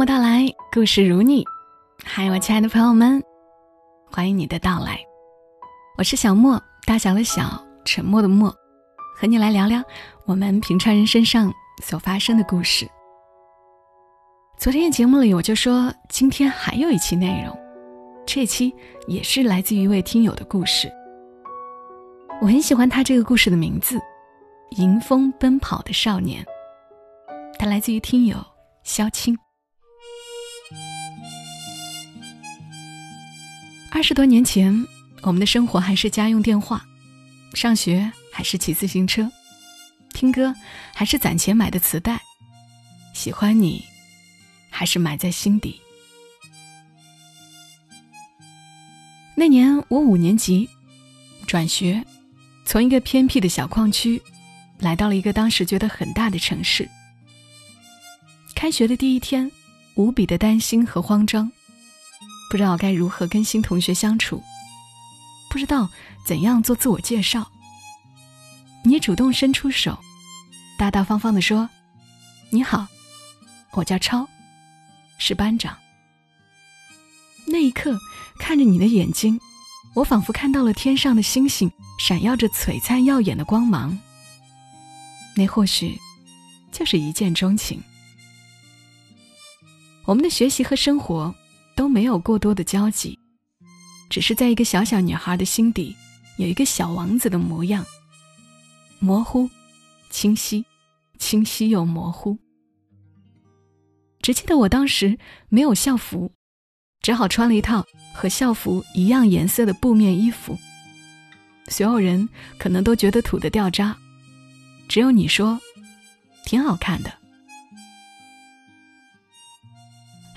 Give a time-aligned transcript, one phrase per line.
[0.00, 1.44] 默到来，故事如你。
[2.02, 3.22] 嗨，我亲爱的朋友们，
[4.10, 4.98] 欢迎你的到来。
[5.98, 8.48] 我是小莫，大小的小，沉默的默，
[9.14, 9.84] 和你来聊聊
[10.24, 11.52] 我们平常人身上
[11.82, 12.88] 所发生的故事。
[14.56, 17.54] 昨天的节目里，我就说今天还有一期内容，
[18.24, 18.74] 这期
[19.06, 20.90] 也是来自于一位听友的故事。
[22.40, 23.98] 我很喜欢他这个故事的名字
[24.78, 26.42] 《迎风奔跑的少年》，
[27.58, 28.38] 它来自于听友
[28.82, 29.36] 萧青。
[33.92, 34.86] 二十多年前，
[35.22, 36.86] 我们的生活还是家用电话，
[37.54, 39.30] 上学还是骑自行车，
[40.14, 40.54] 听歌
[40.94, 42.20] 还是攒钱买的磁带，
[43.12, 43.84] 喜欢你
[44.70, 45.80] 还是埋在心底。
[49.34, 50.68] 那年我五年级，
[51.46, 52.04] 转学，
[52.64, 54.22] 从一个偏僻的小矿区，
[54.78, 56.88] 来到了一个当时觉得很大的城市。
[58.54, 59.50] 开学的第一天，
[59.94, 61.50] 无比的担心和慌张。
[62.50, 64.42] 不知道该如何跟新同学相处，
[65.48, 65.88] 不知道
[66.26, 67.48] 怎样做自我介绍。
[68.82, 69.96] 你主动伸出手，
[70.76, 71.70] 大大方方的说
[72.50, 72.88] ：“你好，
[73.70, 74.28] 我叫超，
[75.16, 75.78] 是班长。”
[77.46, 77.96] 那一刻，
[78.40, 79.38] 看着你的眼睛，
[79.94, 83.96] 我仿佛看到了天上的星星，闪耀着璀璨耀眼的光芒。
[85.36, 85.96] 那或许
[86.72, 87.80] 就是一见钟情。
[90.04, 91.32] 我们的学习和生活。
[91.74, 93.18] 都没有过多的交集，
[94.08, 95.94] 只是在一个小小女孩的心底，
[96.38, 97.84] 有一个小王子的模样，
[98.98, 99.48] 模糊、
[100.10, 100.64] 清晰、
[101.18, 102.36] 清晰又模糊。
[104.22, 105.18] 只记得我当时
[105.48, 106.30] 没有校服，
[107.00, 110.58] 只好穿了一套和校服一样颜色的布面衣服。
[111.68, 113.96] 所有人可能都觉得土的掉渣，
[114.88, 115.58] 只有你说，
[116.44, 117.19] 挺好看的。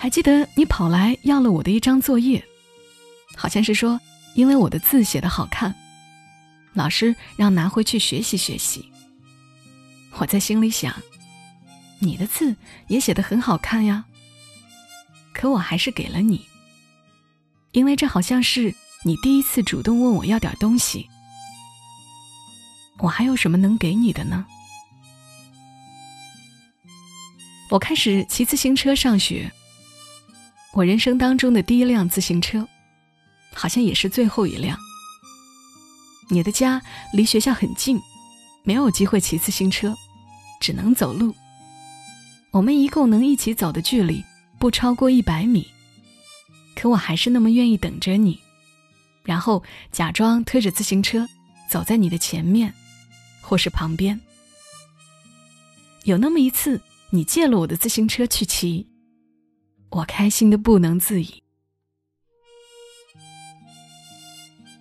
[0.04, 2.44] 还记得你跑来要了我的一张作业，
[3.34, 3.98] 好像是说
[4.34, 5.74] 因为我的字写的好看，
[6.74, 8.86] 老师让拿回去学习学习。
[10.18, 10.94] 我在心里想，
[12.00, 12.54] 你的字
[12.88, 14.04] 也写的很好看呀。
[15.32, 16.46] 可我还是给了你，
[17.72, 18.74] 因为这好像是
[19.06, 21.08] 你第一次主动问我要点东西。
[22.98, 24.44] 我还有什么能给你的呢？
[27.70, 29.50] 我开始骑自行车上学。
[30.74, 32.66] 我人生当中的第一辆自行车，
[33.52, 34.76] 好像也是最后一辆。
[36.28, 37.96] 你的家离学校很近，
[38.64, 39.94] 没有机会骑自行车，
[40.60, 41.32] 只能走路。
[42.50, 44.24] 我们一共能一起走的距离
[44.58, 45.64] 不超过一百米，
[46.74, 48.40] 可我还是那么愿意等着你，
[49.22, 49.62] 然后
[49.92, 51.24] 假装推着自行车
[51.70, 52.74] 走在你的前面，
[53.40, 54.20] 或是旁边。
[56.02, 56.80] 有那么一次，
[57.10, 58.84] 你借了我的自行车去骑。
[59.94, 61.40] 我开心的不能自已。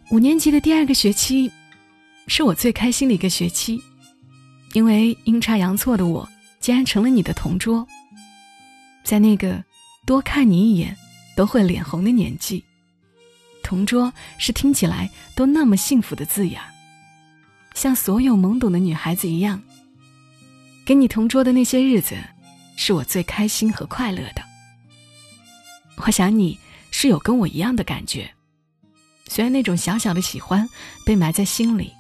[0.10, 1.52] 五年级的第二个学期，
[2.26, 3.80] 是我最开心的一个学期，
[4.74, 6.28] 因为阴差阳错的我
[6.60, 7.88] 竟然成了你的同桌。
[9.04, 9.64] 在那个
[10.04, 10.98] 多看你一眼
[11.36, 12.64] 都会脸红的年纪，
[13.62, 16.74] 同桌是听起来都那么幸福的字眼儿，
[17.76, 19.62] 像所有懵懂的女孩子一样，
[20.84, 22.16] 跟你同桌的那些日子，
[22.76, 24.53] 是我最开心和快乐的。
[26.06, 26.60] 我想你
[26.92, 28.34] 是有跟我一样的感觉，
[29.28, 30.68] 虽然那种小小的喜欢
[31.06, 31.94] 被埋在心里。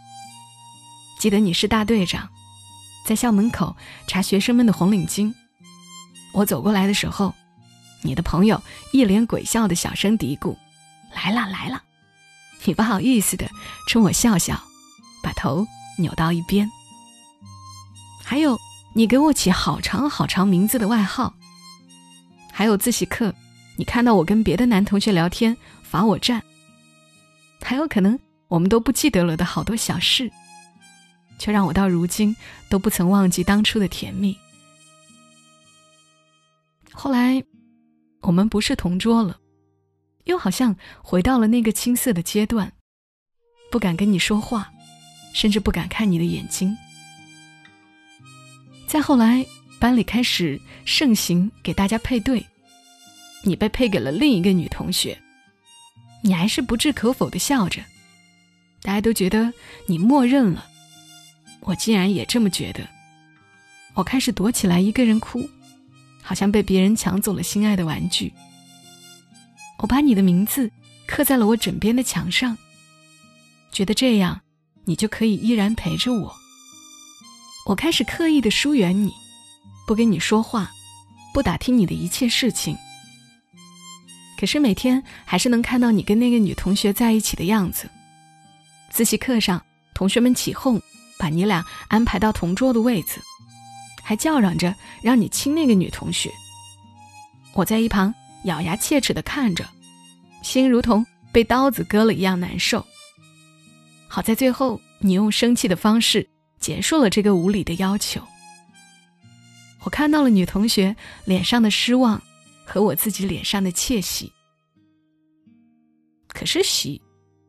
[1.19, 2.30] 记得你是大队长，
[3.06, 3.75] 在校门口
[4.06, 5.34] 查学生们的红领巾。
[6.34, 7.34] 我走过来的时候，
[8.02, 10.53] 你的朋友一脸鬼笑的小声嘀咕
[11.16, 11.81] ：“来了来了。”
[12.66, 13.50] 你不好意思的
[13.88, 14.62] 冲我笑笑，
[15.22, 15.66] 把头
[15.97, 16.70] 扭到一边。
[18.22, 18.59] 还有
[18.94, 21.34] 你给我起好长好长名字的外号。
[22.52, 23.34] 还有自习课。
[23.75, 26.41] 你看到我跟别的男同学聊天，罚我站。
[27.61, 30.31] 还有可能我们都不记得了的好多小事，
[31.39, 32.35] 却让我到如今
[32.69, 34.38] 都不曾忘记当初的甜蜜。
[36.91, 37.43] 后来，
[38.22, 39.40] 我们不是同桌了，
[40.25, 42.72] 又好像回到了那个青涩的阶段，
[43.72, 44.72] 不敢跟你说话，
[45.34, 46.78] 甚至不敢看你的眼睛。
[48.85, 49.43] 再后来，
[49.79, 52.46] 班里开始盛行给大家配对。
[53.43, 55.17] 你被配给了另一个女同学，
[56.22, 57.84] 你还是不置可否的笑着，
[58.81, 59.53] 大家都觉得
[59.85, 60.66] 你默认了，
[61.59, 62.87] 我竟然也这么觉得。
[63.93, 65.47] 我开始躲起来一个人哭，
[66.22, 68.34] 好像被别人抢走了心爱的玩具。
[69.79, 70.72] 我把你的名字
[71.05, 72.57] 刻在了我枕边的墙上，
[73.72, 74.41] 觉得这样
[74.85, 76.34] 你就可以依然陪着我。
[77.67, 79.11] 我开始刻意的疏远你，
[79.85, 80.72] 不跟你说话，
[81.34, 82.78] 不打听你的一切事情。
[84.43, 87.90] 可是每天还是能看到你跟那个女同学在一起的样子。
[88.90, 89.63] 自习课上，
[89.93, 90.81] 同学们起哄，
[91.17, 93.22] 把你俩安排到同桌的位子，
[94.03, 96.29] 还叫嚷着让你亲那个女同学。
[97.53, 98.13] 我在一旁
[98.43, 99.66] 咬牙切齿地看着，
[100.41, 102.85] 心如同被刀子割了一样难受。
[104.09, 106.28] 好在最后，你用生气的方式
[106.59, 108.22] 结束了这个无理的要求。
[109.85, 110.93] 我看到了女同学
[111.23, 112.22] 脸上的失望，
[112.73, 114.34] 和我自己脸上的窃喜。
[116.28, 116.99] 可是喜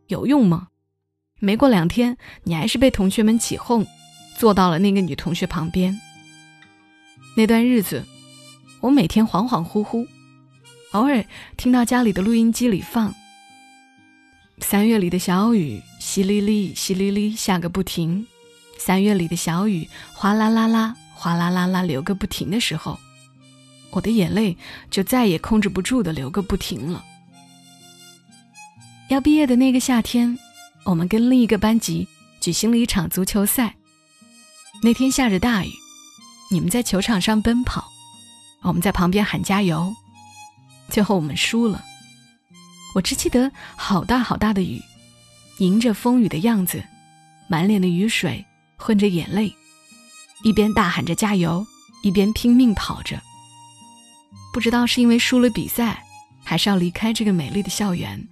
[0.09, 0.69] 有用吗？
[1.41, 3.87] 没过两天，你还是被同学们起哄，
[4.37, 5.99] 坐到了那个女同学旁边。
[7.39, 8.05] 那段日子，
[8.83, 10.07] 我每天恍恍惚惚，
[10.93, 11.25] 偶尔
[11.57, 13.15] 听到家里的录音机里放。
[14.59, 18.27] 三月里的小雨，淅沥沥，淅沥沥下个不停。
[18.77, 22.99] 三月里的小雨，哗啦啦啦，哗啦啦啦流个不停的时候，
[23.95, 24.57] 我的眼泪
[24.91, 27.05] 就再也控制不住的流个不停了。
[29.09, 30.37] 要毕业的那个夏天，
[30.85, 32.09] 我们跟另一个班级
[32.41, 33.77] 举行了一场足球赛。
[34.83, 35.71] 那天下着大雨，
[36.51, 37.85] 你们在球场上奔跑，
[38.63, 39.95] 我们在旁边喊加油。
[40.89, 41.85] 最后我们输了。
[42.97, 44.83] 我只记得好大好大的雨，
[45.59, 46.83] 迎着风雨的样子，
[47.49, 48.45] 满脸的雨水
[48.77, 49.55] 混着眼泪，
[50.43, 51.65] 一边大喊着加油，
[52.03, 53.23] 一边拼命跑着。
[54.55, 56.01] 不知道是因为输了比赛，
[56.45, 58.25] 还是要离开这个美丽的校园，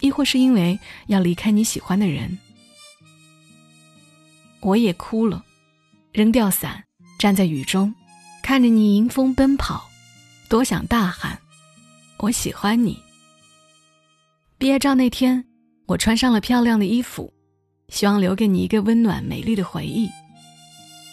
[0.00, 2.38] 亦或是因为要离开你喜欢的人。
[4.60, 5.42] 我也哭了，
[6.12, 6.84] 扔掉伞，
[7.18, 7.94] 站在雨中，
[8.42, 9.88] 看着你迎风奔跑，
[10.50, 11.38] 多想大喊
[12.20, 12.98] ：“我喜欢你。”
[14.58, 15.42] 毕业照那天，
[15.86, 17.32] 我穿上了漂亮的衣服，
[17.88, 20.06] 希望留给你一个温暖美丽的回忆。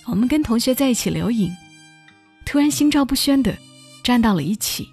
[0.06, 1.56] 我们跟同学在一起留影，
[2.46, 3.58] 突然心照不宣的
[4.08, 4.90] 站到了一起。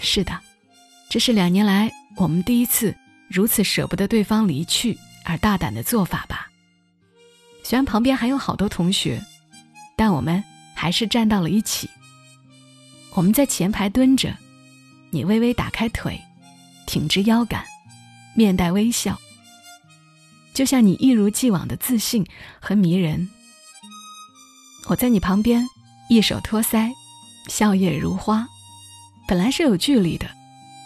[0.00, 0.36] 是的，
[1.08, 2.92] 这是两年来我们第一次
[3.28, 6.50] 如此舍不得对方离去而大胆的做法吧。
[7.62, 9.24] 虽然旁边还有好多同学，
[9.94, 10.42] 但我们
[10.74, 11.88] 还是站到了一起。
[13.12, 14.36] 我们在前排蹲着，
[15.10, 16.20] 你微微打开腿。
[16.88, 17.64] 挺直腰杆，
[18.34, 19.16] 面带微笑，
[20.52, 22.26] 就像你一如既往的自信
[22.58, 23.30] 和迷人。
[24.88, 25.64] 我在你旁边，
[26.08, 26.90] 一手托腮，
[27.50, 28.46] 笑靥如花。
[29.26, 30.26] 本来是有距离的，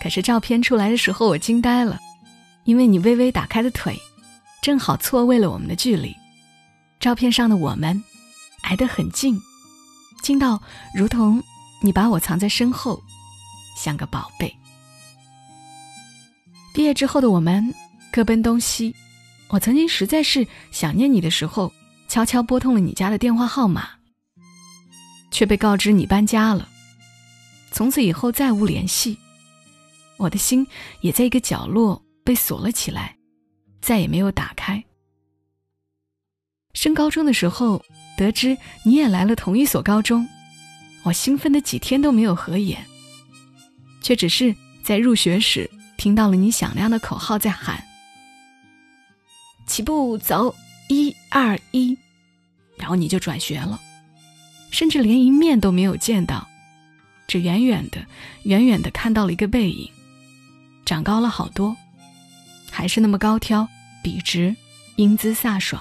[0.03, 2.01] 可是照片出来的时候，我惊呆了，
[2.65, 3.97] 因为你微微打开的腿，
[4.63, 6.17] 正好错位了我们的距离。
[6.99, 8.03] 照片上的我们，
[8.63, 9.39] 挨得很近，
[10.23, 10.61] 近到
[10.95, 11.43] 如同
[11.83, 13.01] 你把我藏在身后，
[13.77, 14.53] 像个宝贝。
[16.73, 17.73] 毕业之后的我们
[18.11, 18.95] 各奔东西，
[19.49, 21.71] 我曾经实在是想念你的时候，
[22.09, 23.89] 悄悄拨通了你家的电话号码，
[25.35, 26.69] 却被告知你搬家了，
[27.73, 29.19] 从此以后再无联系，
[30.17, 30.65] 我的心
[31.01, 33.17] 也在一个角落被锁了起来，
[33.81, 34.83] 再也没有打开。
[36.73, 37.85] 升高中的时候，
[38.17, 40.25] 得知你也来了同一所高中，
[41.03, 42.87] 我兴奋的几天都没有合眼，
[44.01, 44.55] 却只是
[44.85, 45.69] 在入学时。
[45.97, 47.83] 听到了你响亮的口号在喊
[49.67, 50.55] ：“起步走，
[50.89, 51.97] 一二一！”
[52.77, 53.81] 然后你就转学了，
[54.75, 56.49] 甚至连一面都没有见到，
[57.29, 58.05] 只远远的、
[58.43, 59.89] 远远的看到了一个背影，
[60.85, 61.77] 长高了好多，
[62.73, 63.69] 还是那么高挑、
[64.03, 64.57] 笔直、
[64.97, 65.81] 英姿飒爽。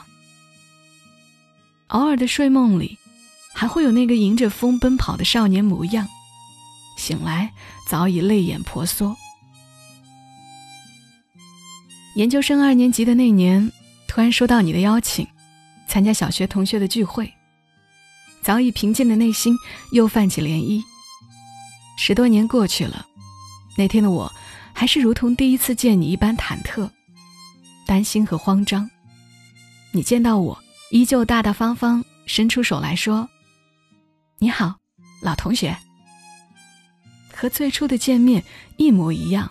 [1.87, 2.99] 偶尔的睡梦里，
[3.51, 6.07] 还会有那个迎着风奔跑的少年模样，
[6.95, 7.51] 醒来
[7.89, 9.17] 早已泪眼婆娑。
[12.15, 13.71] 研究生二年级的那年，
[14.07, 15.27] 突然收到你的邀请，
[15.87, 17.33] 参加小学同学的聚会。
[18.43, 19.55] 早已平静的内心
[19.91, 20.83] 又泛起涟漪。
[21.97, 23.05] 十多年过去了，
[23.77, 24.31] 那天的我，
[24.73, 26.89] 还是如同第一次见你一般忐忑、
[27.87, 28.89] 担心和慌张。
[29.91, 33.27] 你见到我，依旧大大方方伸出手来说
[34.39, 34.75] ：“你好，
[35.21, 35.75] 老同学。”
[37.33, 38.43] 和最初的见面
[38.77, 39.49] 一模一样，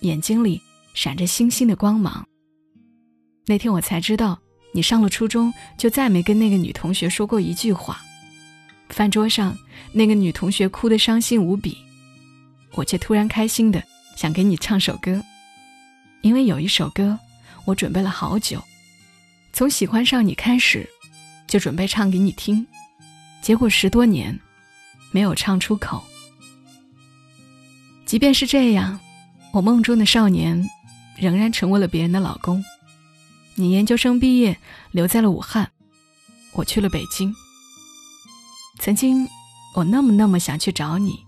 [0.00, 0.62] 眼睛里。
[0.92, 2.26] 闪着星星的光芒。
[3.46, 4.36] 那天我才知道，
[4.72, 8.00] 你上了初中就再没跟那个女同学说过一句话。
[8.88, 9.56] 饭桌上，
[9.92, 11.76] 那个女同学哭得伤心无比，
[12.72, 13.82] 我却突然开心的
[14.16, 15.22] 想给你唱首歌，
[16.22, 17.18] 因为有一首歌
[17.64, 18.62] 我准备了好久，
[19.52, 20.88] 从喜欢上你开始，
[21.46, 22.66] 就准备唱给你听，
[23.40, 24.38] 结果十多年
[25.12, 26.02] 没有唱出口。
[28.04, 28.98] 即便是这样，
[29.52, 30.68] 我梦中的少年。
[31.16, 32.64] 仍然成为了别人的老公。
[33.60, 34.58] 你研究生毕业，
[34.90, 35.70] 留在了武汉，
[36.54, 37.34] 我去了北京。
[38.78, 39.28] 曾经，
[39.76, 41.22] 我那么那么想去找你，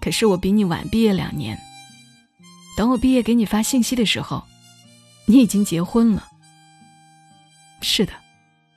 [0.00, 1.58] 可是我比你晚毕业两年。
[2.76, 4.44] 等我毕业给你发信息的时候，
[5.26, 6.28] 你已经结婚了。
[7.80, 8.12] 是的，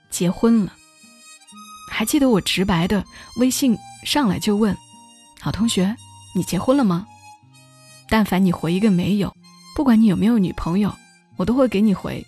[0.09, 0.73] 结婚了。
[1.91, 3.05] 还记得我直白的
[3.37, 4.75] 微信上来就问
[5.39, 5.95] ：“好同学，
[6.35, 7.05] 你结婚了吗？”
[8.09, 9.33] 但凡你回一个没有，
[9.75, 10.93] 不管你有没有女朋友，
[11.37, 12.25] 我都会给你回：“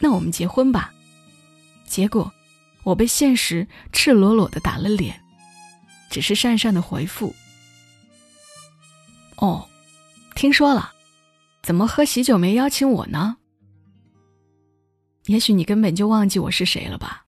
[0.00, 0.92] 那我们结婚吧。”
[1.86, 2.32] 结果，
[2.82, 5.22] 我被现实赤裸裸的打了脸，
[6.10, 7.34] 只是讪讪的回复
[9.38, 9.68] ：“哦，
[10.34, 10.92] 听说了，
[11.62, 13.36] 怎么喝喜酒没邀请我呢？”
[15.26, 17.24] 也许你根本就忘记我是谁了吧？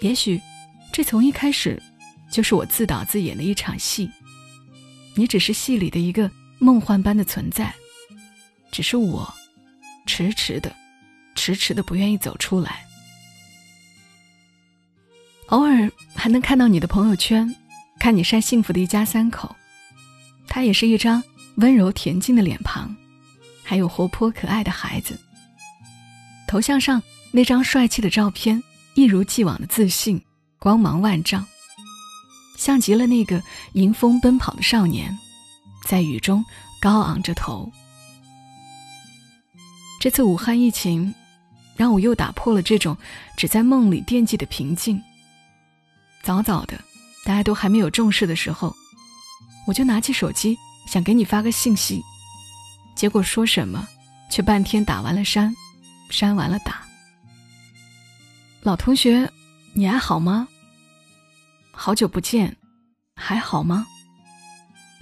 [0.00, 0.40] 也许，
[0.92, 1.80] 这从一开始
[2.30, 4.10] 就是我自导自演的一场戏。
[5.16, 7.72] 你只是戏里的一个梦幻般的存在，
[8.72, 9.32] 只是我
[10.06, 10.74] 迟迟的、
[11.34, 12.86] 迟迟的不愿意走出来。
[15.48, 17.54] 偶尔还能看到你的朋友圈，
[17.98, 19.54] 看你晒幸福的一家三口，
[20.48, 21.22] 他也是一张
[21.56, 22.94] 温柔恬静的脸庞，
[23.62, 25.20] 还有活泼可爱的孩子。
[26.46, 28.62] 头像上那张帅气的照片，
[28.94, 30.20] 一如既往的自信，
[30.58, 31.46] 光芒万丈，
[32.56, 33.42] 像极了那个
[33.74, 35.16] 迎风奔跑的少年，
[35.84, 36.44] 在雨中
[36.80, 37.70] 高昂着头。
[40.00, 41.14] 这次武汉疫情，
[41.76, 42.96] 让我又打破了这种
[43.36, 45.02] 只在梦里惦记的平静。
[46.22, 46.78] 早早的，
[47.24, 48.74] 大家都还没有重视的时候，
[49.66, 52.02] 我就拿起手机想给你发个信息，
[52.94, 53.86] 结果说什么，
[54.30, 55.54] 却半天打完了删，
[56.10, 56.82] 删完了打。
[58.62, 59.30] 老同学，
[59.74, 60.48] 你还好吗？
[61.70, 62.56] 好久不见，
[63.16, 63.86] 还好吗？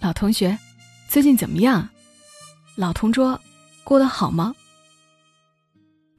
[0.01, 0.59] 老同学，
[1.09, 1.89] 最近怎么样？
[2.75, 3.41] 老同桌，
[3.85, 4.53] 过得好吗？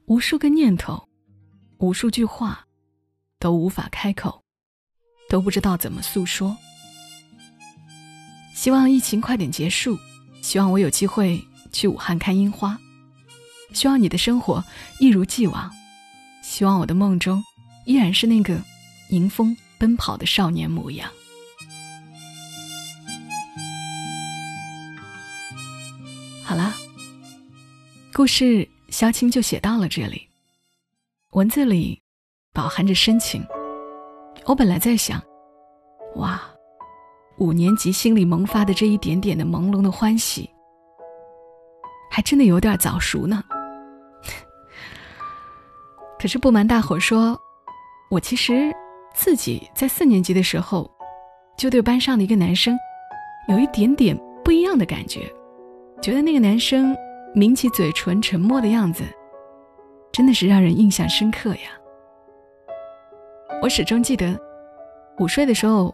[0.06, 1.08] 无数个念头，
[1.78, 2.66] 无数句话，
[3.38, 4.42] 都无法开口。
[5.26, 6.56] 都不知道怎么诉说。
[8.54, 9.98] 希望疫情快点结束，
[10.42, 11.42] 希望我有机会
[11.72, 12.78] 去武汉看樱花，
[13.72, 14.62] 希望你的生活
[15.00, 15.72] 一如既往，
[16.42, 17.42] 希望我的梦中
[17.86, 18.62] 依然是那个
[19.08, 21.10] 迎风奔跑的少年模样。
[26.44, 26.74] 好啦，
[28.12, 30.28] 故事萧青就写到了这里，
[31.32, 32.00] 文字里
[32.52, 33.44] 饱含着深情。
[34.44, 35.20] 我本来在想，
[36.14, 36.40] 哇，
[37.38, 40.48] 五年级心里萌发的这一点点的朦胧的欢喜，
[42.08, 43.42] 还真的有点早熟呢。
[46.16, 47.36] 可是不瞒大伙说，
[48.12, 48.72] 我其实
[49.12, 50.88] 自己在四年级的时候，
[51.56, 52.78] 就对班上的一个男生，
[53.48, 55.28] 有一点点不一样的感觉，
[56.00, 56.96] 觉得那个男生
[57.34, 59.02] 抿起嘴唇沉默的样子，
[60.12, 61.70] 真的是让人印象深刻呀。
[63.60, 64.38] 我始终记得，
[65.18, 65.92] 午睡的时候，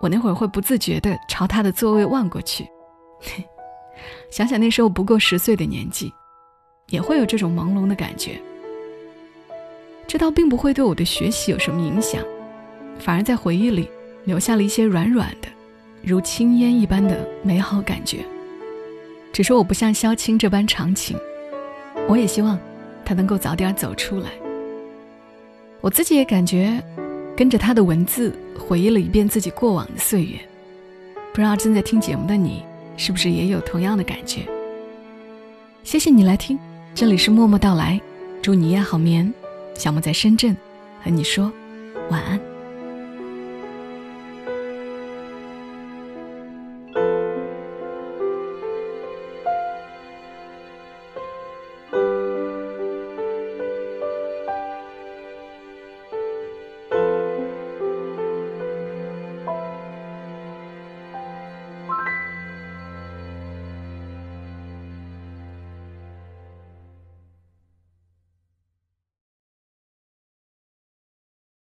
[0.00, 2.64] 我那会儿会不自觉地朝他的座位望过去。
[4.30, 6.12] 想想那时候不过十岁的年纪，
[6.90, 8.40] 也会有这种朦胧的感觉。
[10.06, 12.22] 这倒并不会对我的学习有什么影响，
[13.00, 13.90] 反而在回忆里
[14.24, 15.48] 留下了一些软软的，
[16.04, 18.24] 如青烟一般的美好感觉。
[19.32, 21.16] 只是我不像萧青这般长情，
[22.08, 22.58] 我也希望
[23.04, 24.30] 他能够早点走出来。
[25.80, 26.82] 我自己也感觉，
[27.36, 30.38] 跟着他的文字回忆了一遍自己过往的岁月，
[31.32, 32.64] 不知道正在听节目的你
[32.96, 34.42] 是不是也有同样的感觉？
[35.84, 36.58] 谢谢你来听，
[36.94, 38.00] 这里是默默到来，
[38.42, 39.32] 祝你夜好眠。
[39.74, 40.56] 小莫在深圳，
[41.04, 41.52] 和你说
[42.10, 42.47] 晚安。